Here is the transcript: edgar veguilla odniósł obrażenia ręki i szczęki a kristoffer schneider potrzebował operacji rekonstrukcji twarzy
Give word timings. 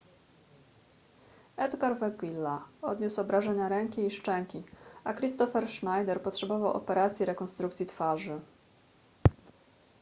edgar 1.57 1.95
veguilla 1.99 2.63
odniósł 2.81 3.21
obrażenia 3.21 3.69
ręki 3.69 4.05
i 4.05 4.11
szczęki 4.11 4.63
a 5.03 5.13
kristoffer 5.13 5.67
schneider 5.71 6.21
potrzebował 6.21 6.73
operacji 6.73 7.25
rekonstrukcji 7.25 7.85
twarzy 7.85 8.39